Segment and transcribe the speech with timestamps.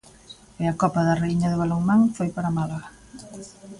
[0.61, 2.89] E a Copa da Raíña de balonmán foi para Málaga.